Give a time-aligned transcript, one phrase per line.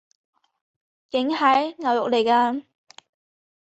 [1.11, 1.75] 梗係！
[1.77, 2.63] 牛肉來㗎！